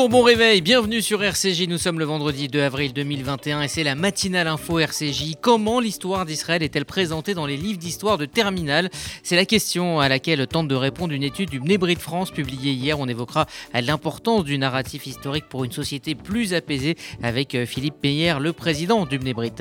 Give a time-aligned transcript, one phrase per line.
[0.00, 1.68] Bonjour, bon réveil, bienvenue sur RCJ.
[1.68, 5.34] Nous sommes le vendredi 2 avril 2021 et c'est la matinale info RCJ.
[5.42, 8.88] Comment l'histoire d'Israël est-elle présentée dans les livres d'histoire de Terminal?
[9.22, 12.72] C'est la question à laquelle tente de répondre une étude du Bnebrit de France publiée
[12.72, 12.98] hier.
[12.98, 18.36] On évoquera l'importance du narratif historique pour une société plus apaisée avec euh, Philippe Meyer,
[18.40, 19.52] le président du Bnebrit.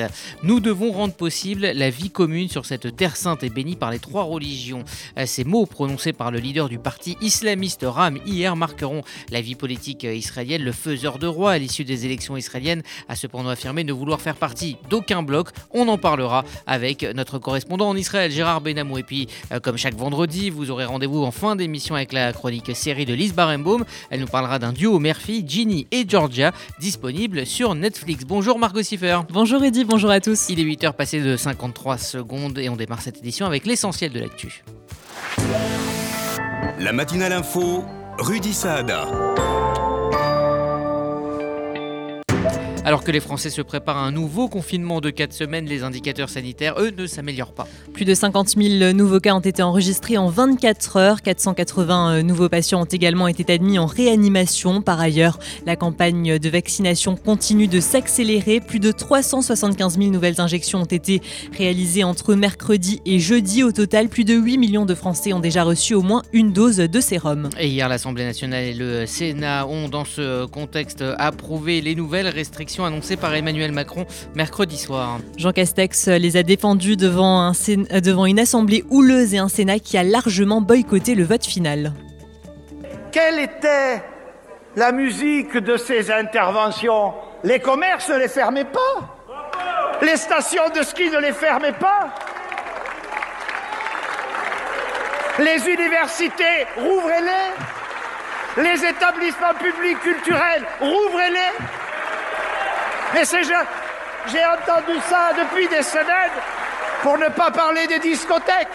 [0.44, 4.00] Nous devons rendre possible la vie commune sur cette terre sainte et bénie par les
[4.00, 4.86] trois religions.
[5.18, 9.56] Euh, ces mots prononcés par le leader du parti islamiste Ram hier marqueront la vie
[9.56, 13.94] politique israélienne, le faiseur de roi à l'issue des élections israéliennes, a cependant affirmé ne
[13.94, 15.50] vouloir faire partie d'aucun bloc.
[15.72, 18.98] On en parlera avec notre correspondant en Israël, Gérard Benamou.
[18.98, 22.76] Et puis, euh, comme chaque vendredi, vous aurez rendez-vous en fin d'émission avec la chronique
[22.76, 23.86] série de Lise Barenbaum.
[24.10, 28.24] Elle nous parlera d'un duo mère-fille, Ginny et Georgia, disponible sur Netflix.
[28.26, 29.20] Bonjour Margot Siffer.
[29.32, 30.50] Bonjour Eddy, bonjour à tous.
[30.50, 34.20] Il est 8h passé de 53 secondes et on démarre cette édition avec l'essentiel de
[34.20, 34.64] l'actu.
[36.80, 37.84] La matinale info,
[38.18, 39.08] Rudy Saada.
[42.90, 46.28] Alors que les Français se préparent à un nouveau confinement de 4 semaines, les indicateurs
[46.28, 47.68] sanitaires, eux, ne s'améliorent pas.
[47.94, 51.22] Plus de 50 000 nouveaux cas ont été enregistrés en 24 heures.
[51.22, 54.82] 480 euh, nouveaux patients ont également été admis en réanimation.
[54.82, 58.60] Par ailleurs, la campagne de vaccination continue de s'accélérer.
[58.60, 61.22] Plus de 375 000 nouvelles injections ont été
[61.56, 63.62] réalisées entre mercredi et jeudi.
[63.62, 66.78] Au total, plus de 8 millions de Français ont déjà reçu au moins une dose
[66.78, 67.50] de sérum.
[67.60, 72.79] Et hier, l'Assemblée nationale et le Sénat ont, dans ce contexte, approuvé les nouvelles restrictions
[72.86, 75.20] annoncée par Emmanuel Macron mercredi soir.
[75.38, 79.80] Jean Castex les a défendus devant, un euh, devant une assemblée houleuse et un Sénat
[79.80, 81.94] qui a largement boycotté le vote final.
[83.12, 84.04] Quelle était
[84.76, 87.14] la musique de ces interventions?
[87.44, 89.18] Les commerces ne les fermaient pas?
[90.02, 92.14] Les stations de ski ne les fermaient pas?
[95.40, 98.64] Les universités, rouvrez-les?
[98.64, 101.79] Les établissements publics culturels, rouvrez-les?
[103.14, 106.38] Mais j'ai entendu ça depuis des semaines,
[107.02, 108.68] pour ne pas parler des discothèques.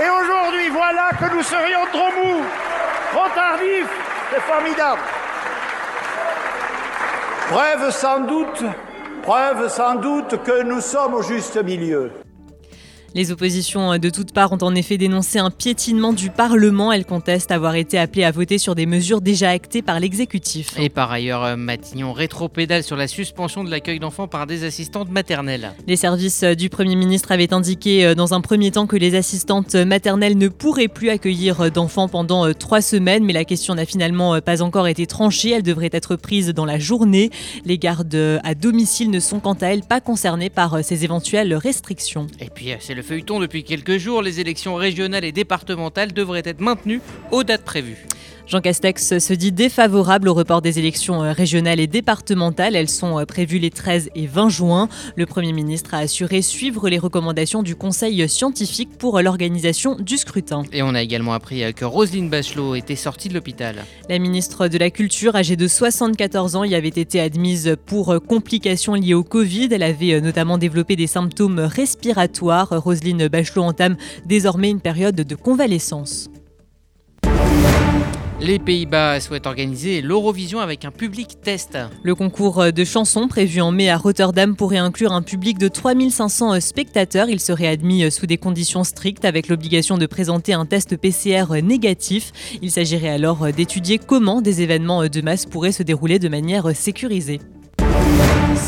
[0.00, 2.42] Et aujourd'hui, voilà que nous serions trop mous,
[3.12, 3.86] trop tardifs.
[4.32, 5.00] C'est formidable.
[7.50, 8.64] Preuve sans doute,
[9.22, 12.23] preuve sans doute que nous sommes au juste milieu.
[13.16, 16.90] Les oppositions de toutes parts ont en effet dénoncé un piétinement du Parlement.
[16.90, 20.76] Elles contestent avoir été appelées à voter sur des mesures déjà actées par l'exécutif.
[20.80, 25.12] Et par ailleurs, euh, Matignon rétropédale sur la suspension de l'accueil d'enfants par des assistantes
[25.12, 25.74] maternelles.
[25.86, 29.76] Les services du Premier ministre avaient indiqué euh, dans un premier temps que les assistantes
[29.76, 34.40] maternelles ne pourraient plus accueillir d'enfants pendant euh, trois semaines, mais la question n'a finalement
[34.40, 35.50] pas encore été tranchée.
[35.50, 37.30] Elle devrait être prise dans la journée.
[37.64, 42.26] Les gardes à domicile ne sont quant à elles pas concernées par ces éventuelles restrictions.
[42.40, 46.60] Et puis, c'est le feuilleton depuis quelques jours, les élections régionales et départementales devraient être
[46.60, 47.00] maintenues
[47.30, 48.06] aux dates prévues.
[48.46, 52.76] Jean Castex se dit défavorable au report des élections euh, régionales et départementales.
[52.76, 54.88] Elles sont euh, prévues les 13 et 20 juin.
[55.16, 60.62] Le Premier ministre a assuré suivre les recommandations du Conseil scientifique pour l'organisation du scrutin.
[60.72, 63.76] Et on a également appris euh, que Roselyne Bachelot était sortie de l'hôpital.
[64.10, 68.92] La ministre de la Culture, âgée de 74 ans, y avait été admise pour complications
[68.92, 69.68] liées au Covid.
[69.70, 72.68] Elle avait notamment développé des symptômes respiratoires.
[72.70, 73.96] Roselyne Bachelot entame
[74.26, 76.28] désormais une période de convalescence.
[78.46, 81.78] Les Pays-Bas souhaitent organiser l'Eurovision avec un public test.
[82.02, 86.60] Le concours de chansons prévu en mai à Rotterdam pourrait inclure un public de 3500
[86.60, 87.30] spectateurs.
[87.30, 92.32] Il serait admis sous des conditions strictes avec l'obligation de présenter un test PCR négatif.
[92.60, 97.40] Il s'agirait alors d'étudier comment des événements de masse pourraient se dérouler de manière sécurisée.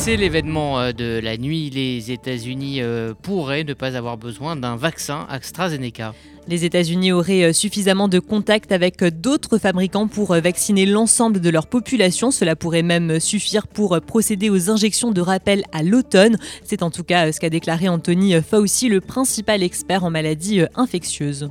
[0.07, 1.69] C'est l'événement euh, de la nuit.
[1.69, 6.15] Les États-Unis euh, pourraient ne pas avoir besoin d'un vaccin AstraZeneca.
[6.47, 11.67] Les États-Unis auraient euh, suffisamment de contacts avec d'autres fabricants pour vacciner l'ensemble de leur
[11.67, 12.31] population.
[12.31, 16.39] Cela pourrait même suffire pour procéder aux injections de rappel à l'automne.
[16.63, 21.51] C'est en tout cas ce qu'a déclaré Anthony Fauci, le principal expert en maladies infectieuses.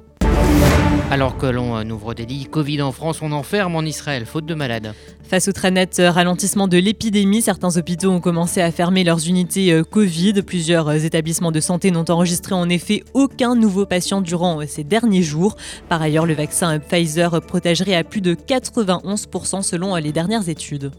[1.11, 4.45] Alors que l'on euh, ouvre des lits Covid en France, on enferme en Israël, faute
[4.47, 4.93] de malades.
[5.23, 9.27] Face au très net euh, ralentissement de l'épidémie, certains hôpitaux ont commencé à fermer leurs
[9.27, 10.41] unités euh, Covid.
[10.41, 15.55] Plusieurs établissements de santé n'ont enregistré en effet aucun nouveau patient durant ces derniers jours.
[15.89, 20.91] Par ailleurs, le vaccin Pfizer protégerait à plus de 91% selon les dernières études.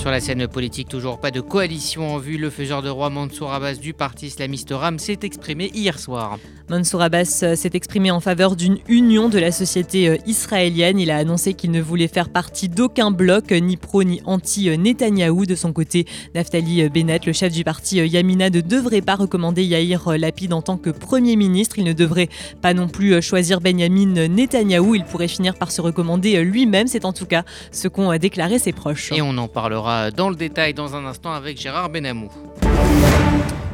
[0.00, 2.38] Sur la scène politique, toujours pas de coalition en vue.
[2.38, 6.38] Le faiseur de roi Mansour Abbas du parti islamiste RAM s'est exprimé hier soir.
[6.70, 10.98] Mansour Abbas euh, s'est exprimé en faveur d'une union de la société euh, israélienne.
[10.98, 15.44] Il a annoncé qu'il ne voulait faire partie d'aucun bloc, ni pro ni anti-Netanyahou.
[15.44, 20.16] De son côté, Naftali Bennett, le chef du parti Yamina, ne devrait pas recommander Yair
[20.16, 21.78] Lapid en tant que Premier ministre.
[21.78, 22.30] Il ne devrait
[22.62, 24.94] pas non plus choisir Benjamin Netanyahou.
[24.94, 26.86] Il pourrait finir par se recommander lui-même.
[26.86, 29.12] C'est en tout cas ce qu'ont déclaré ses proches.
[29.12, 32.30] Et on en parlera dans le détail dans un instant avec Gérard Benamou.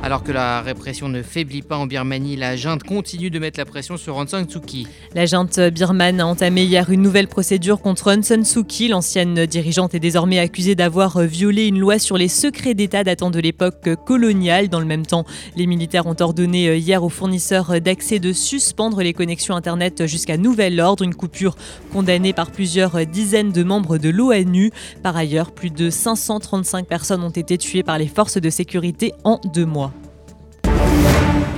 [0.02, 3.64] Alors que la répression ne faiblit pas en Birmanie, la junte continue de mettre la
[3.64, 4.86] pression sur Aung San Suu Kyi.
[5.14, 8.88] La junte birmane a entamé hier une nouvelle procédure contre Aung San Suu Kyi.
[8.88, 13.40] L'ancienne dirigeante est désormais accusée d'avoir violé une loi sur les secrets d'État datant de
[13.40, 14.68] l'époque coloniale.
[14.68, 15.24] Dans le même temps,
[15.56, 20.78] les militaires ont ordonné hier aux fournisseurs d'accès de suspendre les connexions Internet jusqu'à nouvel
[20.78, 21.56] ordre, une coupure
[21.92, 24.70] condamnée par plusieurs dizaines de membres de l'ONU.
[25.02, 29.40] Par ailleurs, plus de 535 personnes ont été tuées par les forces de sécurité en
[29.52, 29.92] deux mois.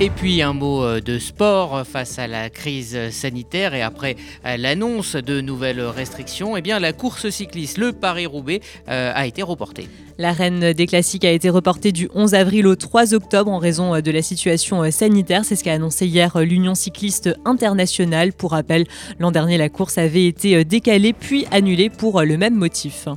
[0.01, 4.15] Et puis un mot euh, de sport face à la crise sanitaire et après
[4.45, 9.43] euh, l'annonce de nouvelles restrictions, eh bien la course cycliste, le Paris-Roubaix, euh, a été
[9.43, 9.89] reportée.
[10.17, 13.99] La reine des classiques a été reportée du 11 avril au 3 octobre en raison
[13.99, 15.43] de la situation sanitaire.
[15.43, 18.31] C'est ce qu'a annoncé hier l'Union cycliste internationale.
[18.31, 18.85] Pour rappel,
[19.19, 23.09] l'an dernier, la course avait été décalée puis annulée pour le même motif.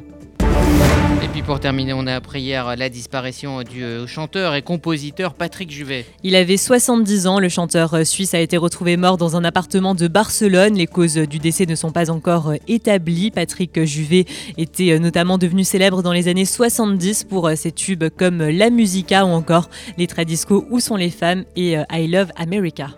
[1.32, 5.70] Puis pour terminer, on a appris hier la disparition du euh, chanteur et compositeur Patrick
[5.70, 6.04] Juvet.
[6.22, 7.40] Il avait 70 ans.
[7.40, 10.74] Le chanteur euh, suisse a été retrouvé mort dans un appartement de Barcelone.
[10.74, 13.30] Les causes du décès ne sont pas encore euh, établies.
[13.30, 14.26] Patrick Juvet
[14.58, 19.30] était notamment devenu célèbre dans les années 70 pour ses tubes comme La Musica ou
[19.30, 22.90] encore les Tradisco Où sont les femmes et I Love America.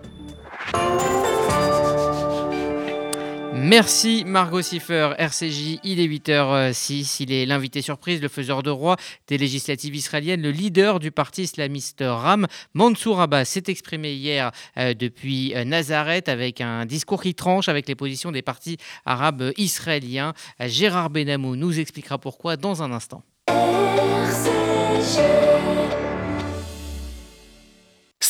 [3.57, 8.97] Merci Margot Siffer, RCJ, il est 8h06, il est l'invité surprise, le faiseur de roi
[9.27, 14.93] des législatives israéliennes, le leader du parti islamiste RAM, Mansour Abbas, s'est exprimé hier euh,
[14.93, 20.33] depuis euh, Nazareth avec un discours qui tranche avec les positions des partis arabes israéliens.
[20.59, 23.23] Gérard Benamou nous expliquera pourquoi dans un instant.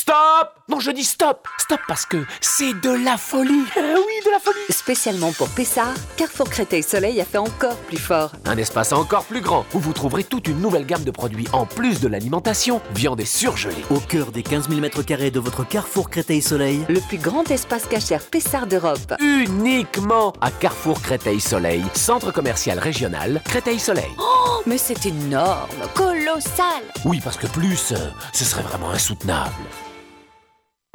[0.06, 4.38] Stop Non, je dis stop Stop parce que c'est de la folie Oui, de la
[4.38, 8.30] folie Spécialement pour Pessard, Carrefour Créteil Soleil a fait encore plus fort.
[8.44, 11.66] Un espace encore plus grand, où vous trouverez toute une nouvelle gamme de produits en
[11.66, 13.84] plus de l'alimentation, viande et surgelée.
[13.90, 17.86] Au cœur des 15 000 m2 de votre Carrefour Créteil Soleil, le plus grand espace
[17.86, 19.14] cachère Pessard d'Europe.
[19.18, 24.12] Uniquement à Carrefour Créteil Soleil, centre commercial régional Créteil Soleil.
[24.20, 27.96] Oh, mais c'est énorme, colossal Oui, parce que plus, euh,
[28.32, 29.50] ce serait vraiment insoutenable.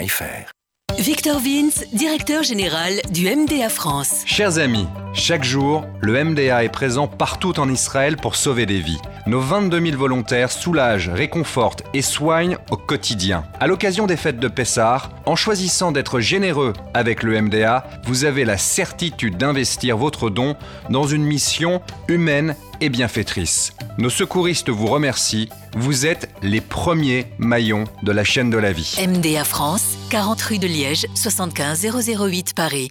[0.00, 0.59] déco.fr
[1.00, 4.20] Victor Vince, directeur général du MDA France.
[4.26, 9.00] Chers amis, chaque jour, le MDA est présent partout en Israël pour sauver des vies.
[9.26, 13.44] Nos 22 000 volontaires soulagent, réconfortent et soignent au quotidien.
[13.60, 18.44] À l'occasion des fêtes de Pessah, en choisissant d'être généreux avec le MDA, vous avez
[18.44, 20.54] la certitude d'investir votre don
[20.90, 23.72] dans une mission humaine et bienfaitrice.
[23.96, 25.48] Nos secouristes vous remercient.
[25.76, 28.96] Vous êtes les premiers maillons de la chaîne de la vie.
[29.06, 32.90] MDA France, 40 rue de Liège, 75 008 Paris.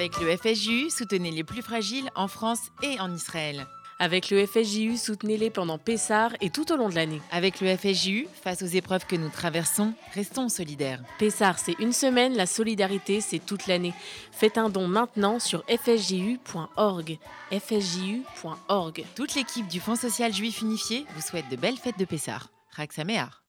[0.00, 3.66] Avec le FSJU, soutenez les plus fragiles en France et en Israël.
[3.98, 7.20] Avec le FSJU, soutenez-les pendant Pessard et tout au long de l'année.
[7.30, 11.02] Avec le FSJU, face aux épreuves que nous traversons, restons solidaires.
[11.18, 13.92] Pessard, c'est une semaine, la solidarité, c'est toute l'année.
[14.32, 17.18] Faites un don maintenant sur fsju.org.
[17.50, 19.04] fsju.org.
[19.14, 22.48] Toute l'équipe du Fonds social juif unifié vous souhaite de belles fêtes de Pessard.
[22.70, 23.42] Raksaméar.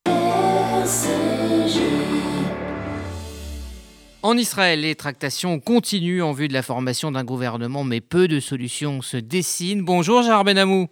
[4.23, 8.39] En Israël, les tractations continuent en vue de la formation d'un gouvernement, mais peu de
[8.39, 9.83] solutions se dessinent.
[9.83, 10.89] Bonjour Gérard Benamou.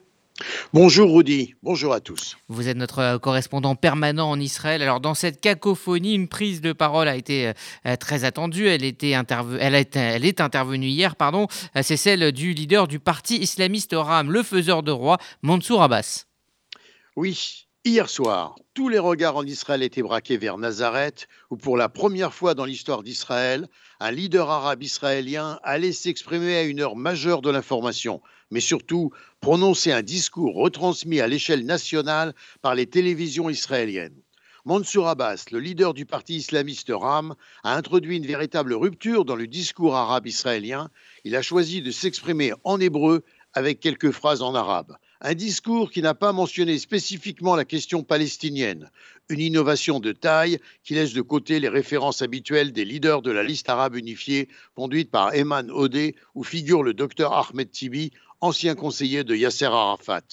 [0.74, 2.38] Bonjour Rudy, bonjour à tous.
[2.48, 4.81] Vous êtes notre euh, correspondant permanent en Israël.
[4.81, 7.51] Alors dans cette cacophonie, une prise de parole a été
[7.86, 8.67] euh, très attendue.
[8.67, 11.45] Elle, était elle, elle est intervenue hier, pardon.
[11.75, 16.25] Euh, c'est celle du leader du parti islamiste Ram, le faiseur de roi, Mansour Abbas.
[17.15, 21.89] Oui, Hier soir, tous les regards en Israël étaient braqués vers Nazareth, où pour la
[21.89, 23.67] première fois dans l'histoire d'Israël,
[24.00, 29.91] un leader arabe israélien allait s'exprimer à une heure majeure de l'information, mais surtout prononcer
[29.91, 34.22] un discours retransmis à l'échelle nationale par les télévisions israéliennes.
[34.65, 39.48] Mansour Abbas, le leader du parti islamiste RAM, a introduit une véritable rupture dans le
[39.48, 40.91] discours arabe israélien.
[41.24, 44.96] Il a choisi de s'exprimer en hébreu avec quelques phrases en arabe.
[45.21, 48.89] Un discours qui n'a pas mentionné spécifiquement la question palestinienne,
[49.27, 53.43] une innovation de taille qui laisse de côté les références habituelles des leaders de la
[53.43, 59.25] liste arabe unifiée conduite par Eman Odeh où figure le docteur Ahmed Tibi, ancien conseiller
[59.25, 60.23] de Yasser Arafat.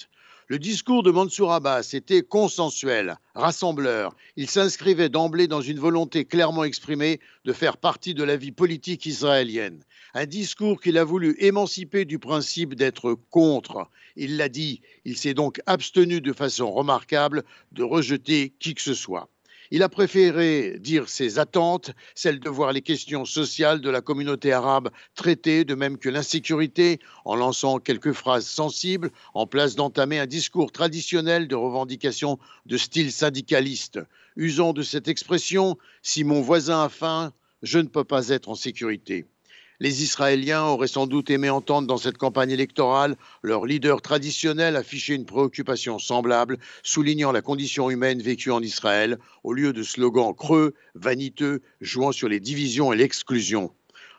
[0.49, 4.15] Le discours de Mansour Abbas était consensuel, rassembleur.
[4.37, 9.07] Il s'inscrivait d'emblée dans une volonté clairement exprimée de faire partie de la vie politique
[9.07, 9.83] israélienne.
[10.15, 13.91] Un discours qu'il a voulu émanciper du principe d'être contre.
[14.15, 18.95] Il l'a dit, il s'est donc abstenu de façon remarquable de rejeter qui que ce
[18.95, 19.29] soit.
[19.71, 24.53] Il a préféré dire ses attentes, celles de voir les questions sociales de la communauté
[24.53, 30.27] arabe traitées, de même que l'insécurité, en lançant quelques phrases sensibles, en place d'entamer un
[30.27, 33.99] discours traditionnel de revendication de style syndicaliste.
[34.37, 37.33] Usant de cette expression, si mon voisin a faim,
[37.63, 39.27] je ne peux pas être en sécurité.
[39.78, 45.14] Les Israéliens auraient sans doute aimé entendre dans cette campagne électorale leur leader traditionnel afficher
[45.14, 50.75] une préoccupation semblable, soulignant la condition humaine vécue en Israël, au lieu de slogans creux,
[50.95, 53.71] vaniteux, jouant sur les divisions et l'exclusion.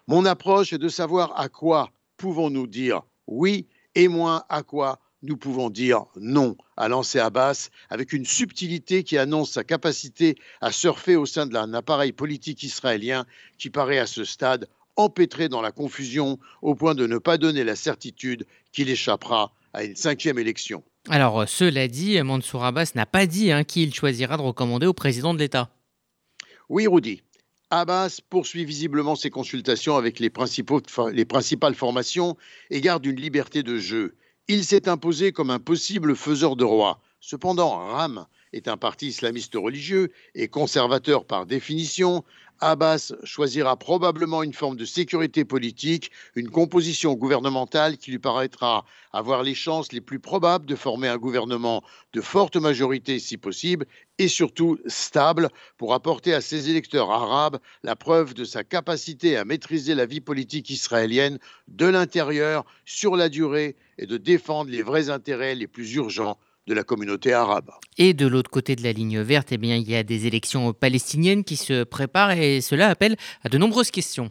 [0.08, 5.38] Mon approche est de savoir à quoi pouvons-nous dire oui et moins à quoi nous
[5.38, 11.16] pouvons dire non, a lancé Abbas avec une subtilité qui annonce sa capacité à surfer
[11.16, 13.26] au sein d'un appareil politique israélien
[13.58, 14.68] qui paraît à ce stade
[14.98, 19.84] empêtré dans la confusion au point de ne pas donner la certitude qu'il échappera à
[19.84, 20.84] une cinquième élection.
[21.10, 24.88] Alors, euh, cela dit, Mansour Abbas n'a pas dit hein, qui il choisira de recommander
[24.88, 25.70] au président de l'État.
[26.70, 27.22] Oui, Rudy.
[27.70, 30.32] Abbas poursuit visiblement ses consultations avec les,
[31.12, 32.38] les principales formations
[32.70, 34.16] et garde une liberté de jeu.
[34.48, 37.02] Il s'est imposé comme un possible faiseur de roi.
[37.20, 42.24] Cependant, RAM est un parti islamiste religieux et conservateur par définition,
[42.60, 49.44] Abbas choisira probablement une forme de sécurité politique, une composition gouvernementale qui lui paraîtra avoir
[49.44, 51.84] les chances les plus probables de former un gouvernement
[52.14, 53.86] de forte majorité si possible
[54.18, 59.46] et surtout stable pour apporter à ses électeurs arabes la preuve de sa capacité à
[59.46, 61.38] maîtriser la vie politique israélienne
[61.68, 66.38] de l'intérieur sur la durée et de défendre les vrais intérêts les plus urgents
[66.68, 67.72] de la communauté arabe.
[67.98, 70.74] Et de l'autre côté de la ligne verte, eh bien, il y a des élections
[70.74, 74.30] palestiniennes qui se préparent et cela appelle à de nombreuses questions.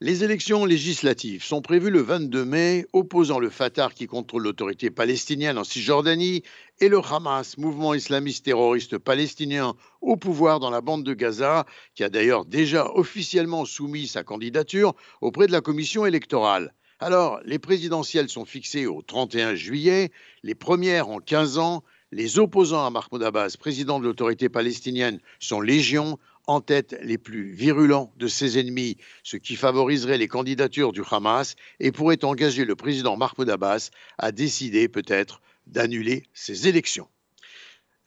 [0.00, 5.56] Les élections législatives sont prévues le 22 mai, opposant le Fatah qui contrôle l'autorité palestinienne
[5.56, 6.42] en Cisjordanie
[6.80, 12.02] et le Hamas, mouvement islamiste terroriste palestinien au pouvoir dans la bande de Gaza, qui
[12.02, 16.74] a d'ailleurs déjà officiellement soumis sa candidature auprès de la commission électorale.
[17.06, 20.10] Alors, les présidentielles sont fixées au 31 juillet,
[20.42, 21.84] les premières en 15 ans.
[22.12, 27.52] Les opposants à Mahmoud Abbas, président de l'autorité palestinienne, sont légion, en tête les plus
[27.52, 32.74] virulents de ses ennemis, ce qui favoriserait les candidatures du Hamas et pourrait engager le
[32.74, 37.08] président Mahmoud Abbas à décider peut-être d'annuler ces élections.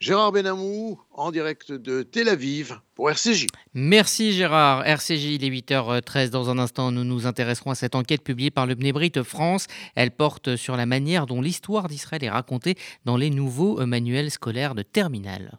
[0.00, 3.48] Gérard Benamou, en direct de Tel Aviv pour RCJ.
[3.74, 4.86] Merci Gérard.
[4.86, 6.30] RCJ, il est 8h13.
[6.30, 9.66] Dans un instant, nous nous intéresserons à cette enquête publiée par le Bnebrit France.
[9.96, 14.76] Elle porte sur la manière dont l'histoire d'Israël est racontée dans les nouveaux manuels scolaires
[14.76, 15.58] de terminale.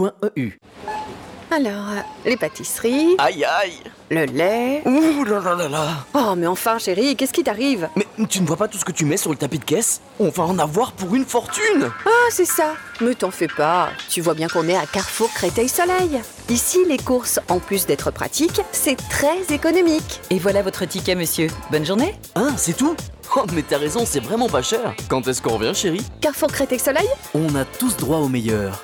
[0.01, 0.59] www.sonigo.eu.
[1.53, 3.15] Alors, euh, les pâtisseries.
[3.17, 3.73] Aïe aïe
[4.09, 4.81] Le lait.
[4.85, 7.89] Ouh là là là là Oh, mais enfin, chérie, qu'est-ce qui t'arrive?
[7.97, 9.99] Mais tu ne vois pas tout ce que tu mets sur le tapis de caisse?
[10.21, 12.75] On va en avoir pour une fortune Ah, c'est ça.
[13.01, 13.89] Mais t'en fais pas.
[14.07, 16.21] Tu vois bien qu'on est à Carrefour Créteil Soleil.
[16.47, 20.21] Ici, les courses, en plus d'être pratiques, c'est très économique.
[20.29, 21.47] Et voilà votre ticket, monsieur.
[21.69, 22.15] Bonne journée.
[22.35, 22.95] Hein, c'est tout?
[23.35, 24.93] Oh, mais t'as raison, c'est vraiment pas cher.
[25.09, 26.05] Quand est-ce qu'on revient, chérie?
[26.21, 27.07] Carrefour Créteil Soleil?
[27.33, 28.83] On a tous droit au meilleur.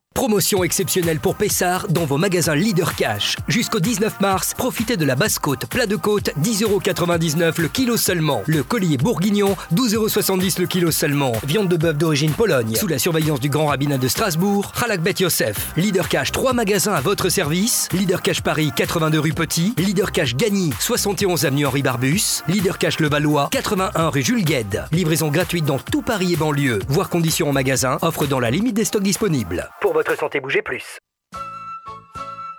[0.13, 3.37] Promotion exceptionnelle pour Pessard dans vos magasins Leader Cash.
[3.47, 8.43] Jusqu'au 19 mars, profitez de la basse côte, plat de côte, 10,99€ le kilo seulement.
[8.45, 11.31] Le collier bourguignon, 12,70€ le kilo seulement.
[11.47, 15.15] Viande de bœuf d'origine Pologne, sous la surveillance du grand rabbinat de Strasbourg, Halak Bet
[15.19, 15.71] Yosef.
[15.77, 17.87] Leader Cash, 3 magasins à votre service.
[17.93, 19.73] Leader Cash Paris, 82 rue Petit.
[19.77, 22.43] Leader Cash Gagny, 71 avenue Henri Barbus.
[22.49, 24.83] Leader Cash Le Valois, 81 rue Jules Gued.
[24.91, 26.79] Livraison gratuite dans tout Paris et banlieue.
[26.89, 29.69] Voir conditions en magasin, offre dans la limite des stocks disponibles.
[30.15, 30.99] Santé, bougez plus.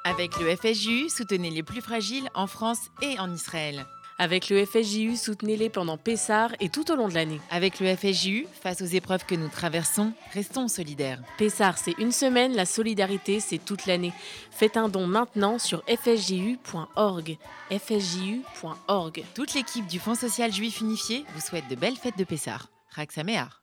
[0.04, 3.86] Avec le FSJU, soutenez les plus fragiles en France et en Israël.
[4.18, 7.40] Avec le FSJU, soutenez-les pendant Pessard et tout au long de l'année.
[7.50, 11.18] Avec le FSJU, face aux épreuves que nous traversons, restons solidaires.
[11.38, 14.12] Pessard, c'est une semaine, la solidarité, c'est toute l'année.
[14.50, 17.36] Faites un don maintenant sur fsju.org.
[17.70, 19.24] fsju.org.
[19.34, 22.68] Toute l'équipe du Fonds social juif unifié vous souhaite de belles fêtes de Pessard.
[22.90, 23.62] Raksaméar.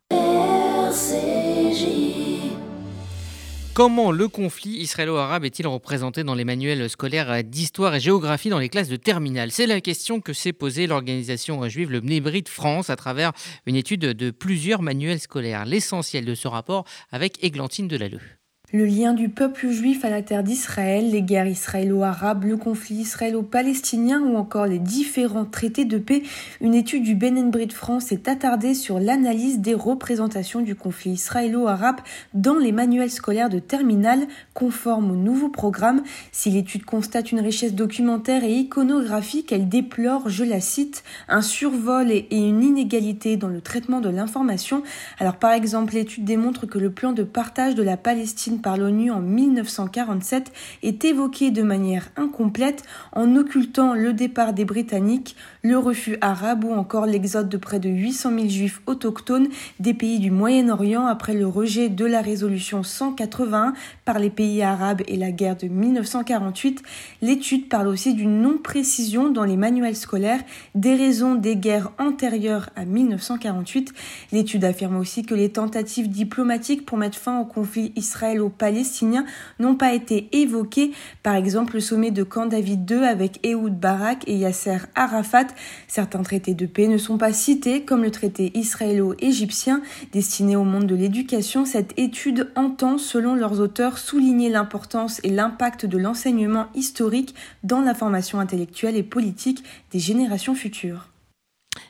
[3.79, 8.67] Comment le conflit israélo-arabe est-il représenté dans les manuels scolaires d'histoire et géographie dans les
[8.67, 9.53] classes de terminale?
[9.53, 13.31] C'est la question que s'est posée l'organisation juive le Bnei France à travers
[13.65, 15.63] une étude de plusieurs manuels scolaires.
[15.63, 16.83] L'essentiel de ce rapport
[17.13, 18.38] avec Églantine Delalleux.
[18.71, 24.21] Le lien du peuple juif à la terre d'Israël, les guerres israélo-arabes, le conflit israélo-palestinien
[24.21, 26.21] ou encore les différents traités de paix,
[26.61, 31.95] une étude du Ben de France est attardée sur l'analyse des représentations du conflit israélo-arabe
[32.35, 36.03] dans les manuels scolaires de terminale conformes au nouveau programme.
[36.31, 42.11] Si l'étude constate une richesse documentaire et iconographique, elle déplore, je la cite, un survol
[42.11, 44.83] et une inégalité dans le traitement de l'information.
[45.17, 49.11] Alors par exemple, l'étude démontre que le plan de partage de la Palestine par l'ONU
[49.11, 50.51] en 1947
[50.83, 56.73] est évoqué de manière incomplète en occultant le départ des Britanniques, le refus arabe ou
[56.73, 59.47] encore l'exode de près de 800 000 juifs autochtones
[59.79, 63.73] des pays du Moyen-Orient après le rejet de la résolution 181
[64.09, 66.81] par les pays arabes et la guerre de 1948.
[67.21, 70.41] L'étude parle aussi d'une non-précision dans les manuels scolaires
[70.73, 73.93] des raisons des guerres antérieures à 1948.
[74.31, 79.25] L'étude affirme aussi que les tentatives diplomatiques pour mettre fin au conflit israélo palestiniens
[79.59, 80.89] n'ont pas été évoqués,
[81.21, 85.45] par exemple le sommet de Camp David II avec Ehud Barak et Yasser Arafat.
[85.87, 90.87] Certains traités de paix ne sont pas cités, comme le traité israélo-égyptien destiné au monde
[90.87, 91.63] de l'éducation.
[91.63, 97.93] Cette étude entend, selon leurs auteurs, souligner l'importance et l'impact de l'enseignement historique dans la
[97.93, 101.09] formation intellectuelle et politique des générations futures.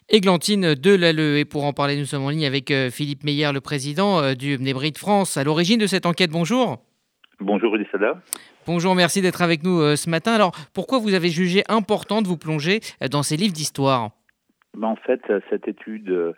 [0.09, 1.37] Églantine Delalleux.
[1.37, 4.33] Et pour en parler, nous sommes en ligne avec euh, Philippe Meyer, le président euh,
[4.33, 5.37] du Mnébrit de France.
[5.37, 6.79] À l'origine de cette enquête, bonjour.
[7.39, 8.21] Bonjour Rudy Sada.
[8.65, 10.33] Bonjour, merci d'être avec nous euh, ce matin.
[10.33, 12.79] Alors, pourquoi vous avez jugé important de vous plonger
[13.11, 14.11] dans ces livres d'histoire?
[14.77, 16.35] Ben, En fait, cette étude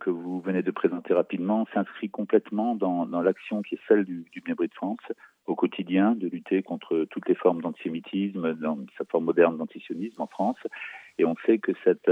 [0.00, 4.40] que vous venez de présenter rapidement s'inscrit complètement dans, l'action qui est celle du, du
[4.40, 4.98] de France
[5.46, 10.26] au quotidien, de lutter contre toutes les formes d'antisémitisme, dans sa forme moderne d'antisionisme en
[10.26, 10.58] France.
[11.18, 12.10] Et on sait que cette,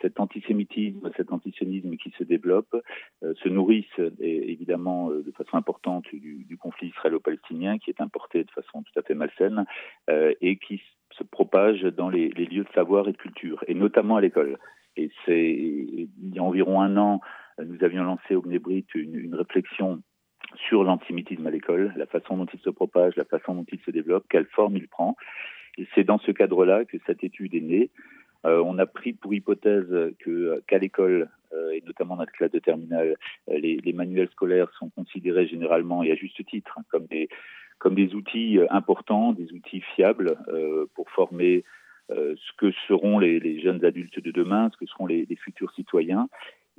[0.00, 2.74] cet antisémitisme, cet antisionisme qui se développe,
[3.22, 8.50] euh, se nourrissent évidemment euh, de façon importante du, conflit israélo-palestinien qui est importé de
[8.50, 9.64] façon tout à fait malsaine
[10.10, 10.80] euh, et qui
[11.12, 14.58] se propage dans les, lieux de savoir et de culture, et notamment à l'école.
[14.98, 17.20] Et c'est il y a environ un an,
[17.64, 20.02] nous avions lancé au Mnébrit une, réflexion
[20.68, 23.92] sur l'antisémitisme à l'école, la façon dont il se propage, la façon dont il se
[23.92, 25.16] développe, quelle forme il prend.
[25.94, 27.90] C'est dans ce cadre-là que cette étude est née.
[28.44, 29.86] Euh, on a pris pour hypothèse
[30.18, 31.30] que qu'à l'école
[31.72, 33.16] et notamment dans la classe de terminale,
[33.48, 37.28] les, les, manuels scolaires sont considérés généralement et à juste titre hein, comme des
[37.78, 40.36] comme des outils importants, des outils fiables
[40.94, 41.64] pour former
[42.10, 46.28] ce que seront les, jeunes adultes de demain, ce que seront les, futurs citoyens.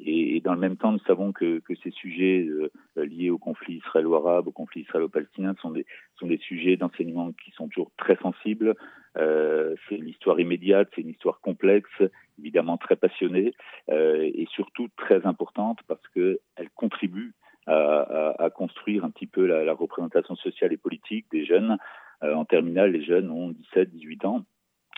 [0.05, 4.47] Et, dans le même temps, nous savons que, ces sujets euh, liés au conflit israélo-arabe,
[4.47, 5.85] au conflit israélo-palestinien, sont des,
[6.17, 8.75] sont des sujets d'enseignement qui sont toujours très sensibles.
[9.17, 11.89] Euh, c'est une histoire immédiate, c'est une histoire complexe,
[12.37, 13.53] évidemment très passionnée,
[13.89, 17.33] euh, et surtout très importante parce qu'elle contribue
[17.67, 21.77] à, construire un petit peu la, la, représentation sociale et politique des jeunes.
[22.23, 24.45] Euh, en terminale, les jeunes ont 17, 18 ans.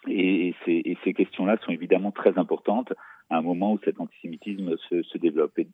[0.08, 2.94] Et, et ces, et ces questions-là sont évidemment très importantes
[3.30, 5.58] à un moment où cet antisémitisme se, se développe.
[5.60, 5.68] Et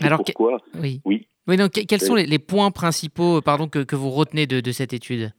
[0.00, 1.00] Alors, pourquoi oui.
[1.04, 1.26] oui.
[1.46, 4.72] Oui, donc quels sont les, les points principaux pardon, que, que, vous retenez de, de
[4.72, 5.32] cette étude?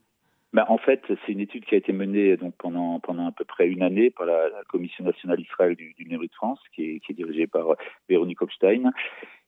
[0.52, 3.44] Ben, En fait, c'est une étude qui a été menée donc, pendant, pendant à peu
[3.44, 7.00] près une année par la, la Commission nationale Israël du, du de France, qui est,
[7.00, 7.76] qui est, dirigée par
[8.08, 8.92] Véronique Hopstein.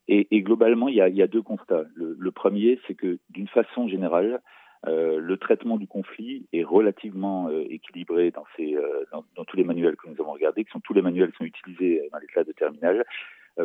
[0.07, 1.83] Et, et globalement, il y, a, il y, a, deux constats.
[1.93, 4.41] Le, le premier, c'est que d'une façon générale,
[4.87, 10.07] euh, le traitement du conflit est relativement euh, équilibré euh, dans, tous les manuels que
[10.07, 12.51] nous avons regardés, qui sont tous les manuels qui sont utilisés dans les classes de
[12.51, 13.05] terminale,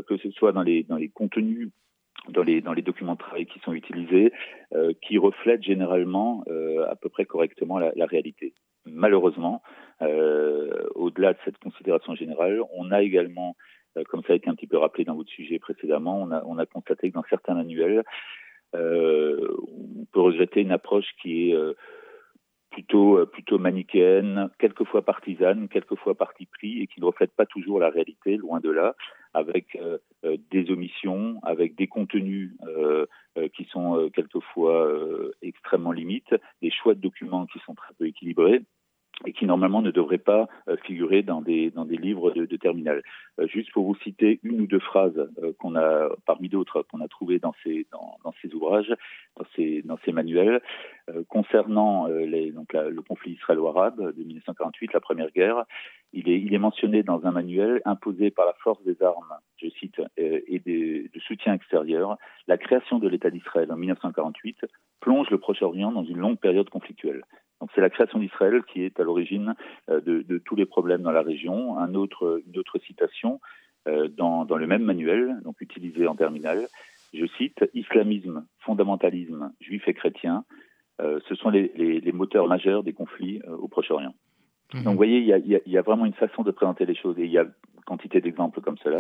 [0.07, 1.71] que ce soit dans les, contenus
[2.29, 4.33] dans les, documents de travail qui sont utilisés,
[5.03, 6.45] qui reflètent généralement
[6.89, 8.55] à peu près correctement la, réalité.
[8.87, 9.63] Malheureusement,
[10.01, 13.57] au-delà de cette considération générale, on a également,
[14.09, 17.11] comme ça a été un petit peu rappelé dans votre sujet précédemment, on a constaté
[17.11, 18.05] que dans certains manuels,
[18.75, 21.57] on peut regretter une approche qui est
[22.71, 27.91] plutôt plutôt manichéenne, quelquefois partisane, quelquefois parti pris et qui ne reflète pas toujours la
[27.91, 28.95] réalité, loin de là,
[29.35, 29.99] avec euh,
[30.51, 33.07] des omissions, avec des contenus euh,
[33.57, 34.89] qui sont quelquefois
[35.43, 38.63] extrêmement limites, des choix de documents qui sont très peu équilibrés
[39.27, 42.57] et qui normalement ne devraient pas euh, figurer dans des dans des livres de, de
[42.57, 43.03] terminale.
[43.39, 47.01] Euh, juste pour vous citer une ou deux phrases euh, qu'on a parmi d'autres qu'on
[47.01, 48.93] a trouvées dans ces dans, dans, ces ouvrages,
[49.37, 50.61] dans ces dans ces manuels
[51.29, 55.65] concernant les, donc le conflit israélo-arabe de 1948, la première guerre.
[56.13, 59.69] Il est il est mentionné dans un manuel imposé par la force des armes, je
[59.71, 62.17] cite, et de, de soutien extérieur.
[62.47, 64.67] La création de l'État d'Israël en 1948
[65.01, 67.25] plonge le Proche-Orient dans une longue période conflictuelle.
[67.61, 69.55] Donc c'est la création d'Israël qui est à l'origine
[69.91, 71.79] euh, de, de, tous les problèmes dans la région.
[71.79, 73.41] Un autre, une autre citation
[73.87, 76.67] euh, dans, dans, le même manuel, donc utilisé en terminale,
[77.13, 80.45] je cite Islamisme, fondamentalisme juif et chrétien,
[81.01, 84.15] euh, ce sont les, les, les, moteurs majeurs des conflits au Proche-Orient.
[84.73, 84.83] Mmh.
[84.83, 86.95] Donc vous voyez, il y, a, il y, a, vraiment une façon de présenter les
[86.95, 88.99] choses et il y a une quantité d'exemples comme cela.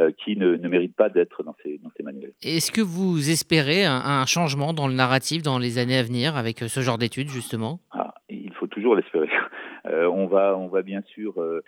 [0.00, 2.32] Euh, qui ne, ne méritent pas d'être dans ces, dans ces manuels.
[2.44, 6.36] Est-ce que vous espérez un, un, changement dans le narratif dans les années à venir
[6.36, 7.80] avec ce genre d'études, justement?
[7.90, 9.28] Ah, Il faut toujours l'espérer.
[9.86, 11.62] Euh, on, va, on va bien sûr euh,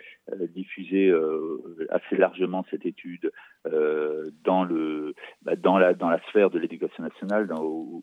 [0.54, 3.32] diffuser euh, assez largement cette étude
[3.66, 8.02] euh, dans, le, bah, dans, la, dans la sphère de l'éducation nationale, dans, au,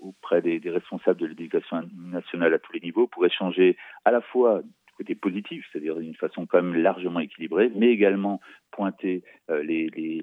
[0.00, 4.20] auprès des, des responsables de l'éducation nationale à tous les niveaux, pour échanger à la
[4.20, 4.60] fois
[4.96, 10.22] côté positif, c'est-à-dire d'une façon quand même largement équilibrée, mais également pointer euh, les, les,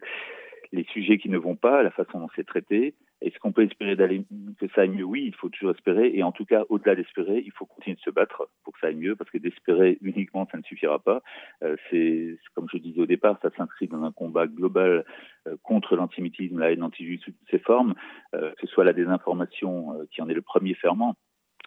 [0.72, 2.96] les, sujets qui ne vont pas, la façon dont c'est traité.
[3.22, 4.26] Est-ce qu'on peut espérer d'aller
[4.60, 5.04] que ça aille mieux?
[5.04, 6.12] Oui, il faut toujours espérer.
[6.16, 8.88] Et en tout cas, au-delà d'espérer, il faut continuer de se battre pour que ça
[8.88, 11.22] aille mieux, parce que d'espérer uniquement, ça ne suffira pas.
[11.64, 15.06] Euh, c'est comme je disais au départ, ça s'inscrit dans un combat global
[15.48, 17.94] euh, contre l'antisémitisme, la haine toutes ses formes,
[18.34, 21.16] euh, que ce soit la désinformation euh, qui en est le premier ferment,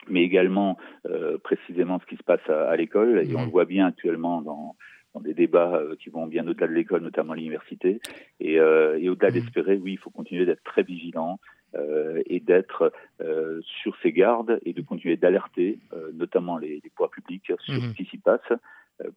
[0.08, 3.22] mais également euh, précisément ce qui se passe à, à l'école.
[3.24, 3.36] Et mmh.
[3.36, 4.76] on le voit bien actuellement dans,
[5.14, 8.00] dans des débats euh, qui vont bien au-delà de l'école, notamment à l'université.
[8.40, 9.34] Et, euh, et au-delà mmh.
[9.34, 11.40] d'espérer, oui, il faut continuer d'être très vigilant
[11.74, 15.78] euh, et d'être euh, sur ses gardes et de continuer d'alerter,
[16.14, 17.90] notamment les, les pouvoirs publics, sur mmh.
[17.90, 18.52] ce qui s'y passe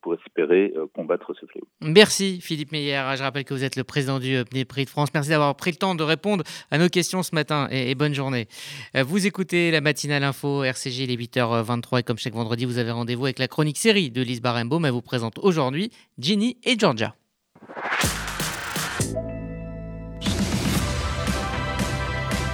[0.02, 1.68] pour espérer combattre ce fléau.
[1.82, 3.04] Merci Philippe Meyer.
[3.16, 5.10] Je rappelle que vous êtes le président du Prix de France.
[5.14, 8.48] Merci d'avoir pris le temps de répondre à nos questions ce matin et, bonne journée.
[8.96, 13.26] Vous écoutez la matinale info RCG, les 8h23 et comme chaque vendredi, vous avez rendez-vous
[13.26, 14.86] avec la chronique série de Lise Barembaum.
[14.86, 17.16] Elle vous présente aujourd'hui Ginny et Georgia.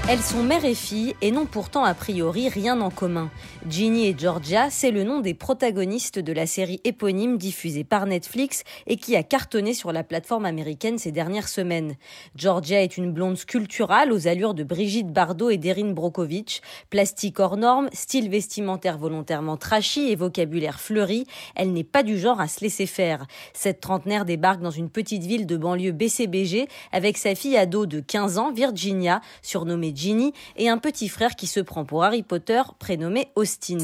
[0.09, 3.31] Elles sont mère et fille et n'ont pourtant a priori rien en commun.
[3.69, 8.65] Ginny et Georgia, c'est le nom des protagonistes de la série éponyme diffusée par Netflix
[8.85, 11.95] et qui a cartonné sur la plateforme américaine ces dernières semaines.
[12.35, 17.55] Georgia est une blonde sculpturale aux allures de Brigitte Bardot et d'Erin Brokovich, plastique hors
[17.55, 22.59] norme, style vestimentaire volontairement trashy et vocabulaire fleuri, elle n'est pas du genre à se
[22.59, 23.25] laisser faire.
[23.53, 28.01] Cette trentenaire débarque dans une petite ville de banlieue BCBG avec sa fille ado de
[28.01, 32.61] 15 ans, Virginia, surnommée Ginny, et un petit frère qui se prend pour Harry Potter,
[32.79, 33.77] prénommé Austin.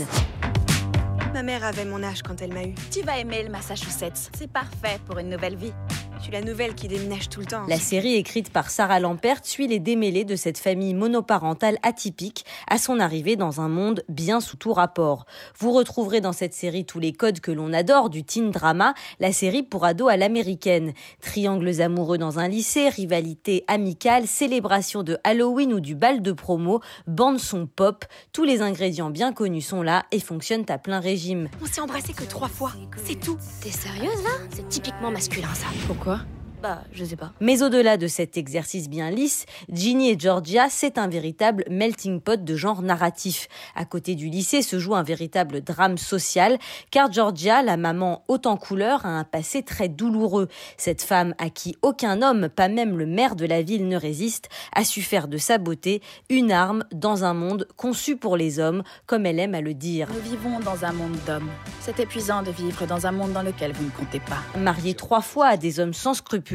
[1.33, 2.73] Ma mère avait mon âge quand elle m'a eu.
[2.91, 4.31] Tu vas aimer le Massachusetts.
[4.37, 5.73] C'est parfait pour une nouvelle vie.
[6.17, 7.65] Je suis la nouvelle qui déménage tout le temps.
[7.69, 12.77] La série écrite par Sarah Lampert suit les démêlés de cette famille monoparentale atypique à
[12.77, 15.25] son arrivée dans un monde bien sous tout rapport.
[15.57, 19.31] Vous retrouverez dans cette série tous les codes que l'on adore du teen drama, la
[19.31, 20.91] série pour ados à l'américaine.
[21.21, 26.81] Triangles amoureux dans un lycée, rivalité amicale, célébration de Halloween ou du bal de promo,
[27.07, 31.18] bande son pop, tous les ingrédients bien connus sont là et fonctionnent à plein régime.
[31.61, 32.71] On s'est embrassé que trois fois,
[33.03, 33.37] c'est tout.
[33.61, 34.29] T'es sérieuse là?
[34.53, 35.67] C'est typiquement masculin ça.
[35.87, 36.21] Pourquoi?
[36.61, 37.31] Bah, je sais pas.
[37.39, 42.43] Mais au-delà de cet exercice bien lisse, Ginny et Georgia, c'est un véritable melting pot
[42.43, 43.47] de genre narratif.
[43.75, 46.57] À côté du lycée se joue un véritable drame social,
[46.91, 50.49] car Georgia, la maman haute en couleur, a un passé très douloureux.
[50.75, 54.49] Cette femme à qui aucun homme, pas même le maire de la ville, ne résiste,
[54.75, 58.83] a su faire de sa beauté une arme dans un monde conçu pour les hommes,
[59.05, 60.09] comme elle aime à le dire.
[60.13, 61.49] Nous vivons dans un monde d'hommes.
[61.79, 64.59] C'est épuisant de vivre dans un monde dans lequel vous ne comptez pas.
[64.59, 66.48] Mariée trois fois à des hommes sans scrupules,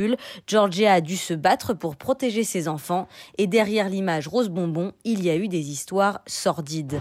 [0.46, 5.24] Georgia a dû se battre pour protéger ses enfants et derrière l'image rose bonbon, il
[5.24, 7.00] y a eu des histoires sordides.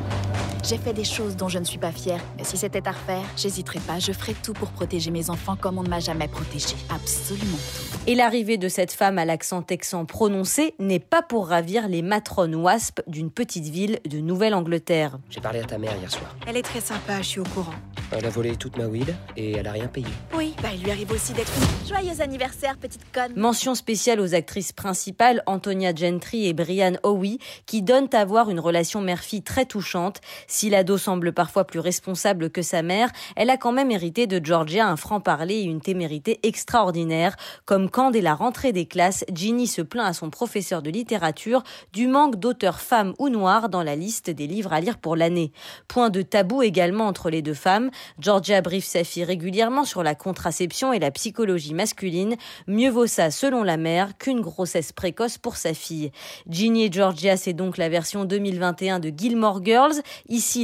[0.63, 3.25] J'ai fait des choses dont je ne suis pas fière, mais si c'était à refaire,
[3.35, 6.77] j'hésiterais pas, je ferais tout pour protéger mes enfants comme on ne m'a jamais protégée.
[6.89, 7.97] Absolument tout.
[8.07, 12.55] Et l'arrivée de cette femme à l'accent texan prononcé n'est pas pour ravir les matrones
[12.55, 15.19] wasp d'une petite ville de Nouvelle-Angleterre.
[15.29, 16.33] J'ai parlé à ta mère hier soir.
[16.47, 17.75] Elle est très sympa, je suis au courant.
[18.11, 20.07] Elle a volé toute ma weed et elle a rien payé.
[20.33, 21.51] Oui, bah il lui arrive aussi d'être
[21.87, 23.33] Joyeux anniversaire, petite conne.
[23.35, 28.59] Mention spéciale aux actrices principales Antonia Gentry et Brian Howie qui donnent à voir une
[28.59, 30.21] relation mère-fille très touchante.
[30.53, 34.39] Si l'ado semble parfois plus responsable que sa mère, elle a quand même hérité de
[34.45, 37.35] Georgia un franc-parler et une témérité extraordinaire.
[37.65, 41.63] Comme quand dès la rentrée des classes, Ginny se plaint à son professeur de littérature
[41.91, 45.51] du manque d'auteurs femmes ou noires dans la liste des livres à lire pour l'année.
[45.87, 47.89] Point de tabou également entre les deux femmes.
[48.19, 52.35] Georgia briefe sa fille régulièrement sur la contraception et la psychologie masculine.
[52.67, 56.11] Mieux vaut ça, selon la mère, qu'une grossesse précoce pour sa fille.
[56.47, 59.95] Ginny et Georgia, c'est donc la version 2021 de Gilmore Girls.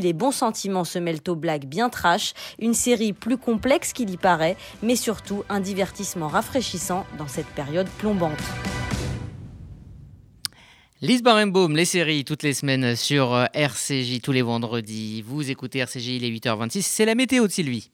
[0.01, 2.33] Les bons sentiments se mêlent aux blagues bien trash.
[2.59, 7.87] Une série plus complexe qu'il y paraît, mais surtout un divertissement rafraîchissant dans cette période
[7.97, 8.37] plombante.
[11.01, 15.21] Lise Barenbaum, les séries toutes les semaines sur euh, RCJ tous les vendredis.
[15.21, 16.81] Vous écoutez RCJ, il est 8h26.
[16.81, 17.89] C'est la météo de Sylvie.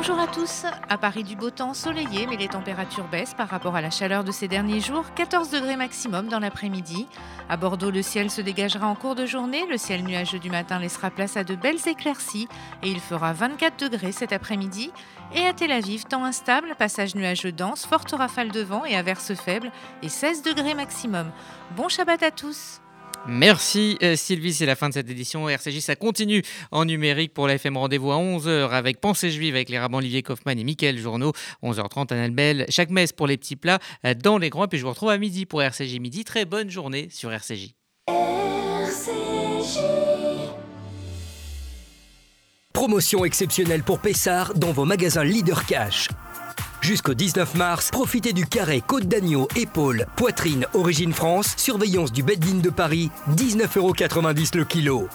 [0.00, 0.64] Bonjour à tous.
[0.88, 4.22] À Paris, du beau temps ensoleillé, mais les températures baissent par rapport à la chaleur
[4.22, 5.12] de ces derniers jours.
[5.16, 7.08] 14 degrés maximum dans l'après-midi.
[7.48, 9.66] À Bordeaux, le ciel se dégagera en cours de journée.
[9.66, 12.46] Le ciel nuageux du matin laissera place à de belles éclaircies
[12.84, 14.92] et il fera 24 degrés cet après-midi.
[15.34, 19.34] Et à Tel Aviv, temps instable, passage nuageux dense, forte rafale de vent et averses
[19.34, 19.72] faibles
[20.04, 21.32] et 16 degrés maximum.
[21.74, 22.80] Bon Shabbat à tous.
[23.26, 25.48] Merci euh, Sylvie, c'est la fin de cette édition.
[25.48, 29.68] RCJ, ça continue en numérique pour la FM Rendez-vous à 11h avec Pensée Juive avec
[29.68, 31.32] les rabbins Olivier Kaufmann et Mickaël Journeau.
[31.62, 32.66] 11h30, Annabelle.
[32.68, 34.64] Chaque messe pour les petits plats euh, dans les grands.
[34.64, 36.24] Et puis je vous retrouve à midi pour RCJ Midi.
[36.24, 37.74] Très bonne journée sur RCJ.
[42.72, 46.08] Promotion exceptionnelle pour Pessard dans vos magasins Leader Cash.
[46.80, 52.60] Jusqu'au 19 mars, profitez du carré côte d'agneau, épaule, poitrine, origine France, surveillance du Beddin
[52.62, 55.08] de Paris, 19,90€ le kilo.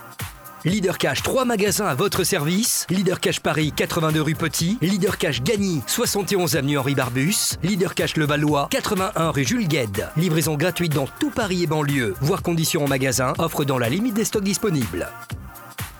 [0.65, 2.85] Leader Cash 3 magasins à votre service.
[2.89, 4.77] Leader Cash Paris 82 rue Petit.
[4.81, 7.57] Leader Cash Gagny 71 avenue Henri Barbus.
[7.63, 10.07] Leader Cash Levallois 81 rue Jules Gued.
[10.15, 12.15] Livraison gratuite dans tout Paris et banlieue.
[12.21, 13.33] Voir conditions en magasin.
[13.39, 15.09] Offre dans la limite des stocks disponibles.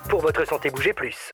[0.07, 1.33] Pour votre santé, bougez plus.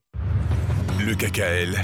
[1.05, 1.83] Le KKL,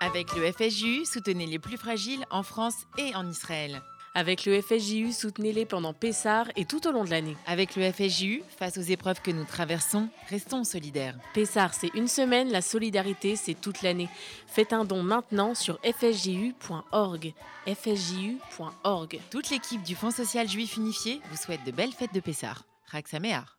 [0.00, 3.82] Avec le FSJU, soutenez les plus fragiles en France et en Israël.
[4.14, 7.36] Avec le FSJU, soutenez-les pendant Pessard et tout au long de l'année.
[7.46, 11.16] Avec le FSJU, face aux épreuves que nous traversons, restons solidaires.
[11.34, 14.08] Pessard, c'est une semaine, la solidarité, c'est toute l'année.
[14.46, 17.34] Faites un don maintenant sur fsju.org.
[17.66, 19.20] fsju.org.
[19.30, 22.64] Toute l'équipe du Fonds social juif unifié vous souhaite de belles fêtes de Pessard.
[22.86, 23.58] Raxaméar.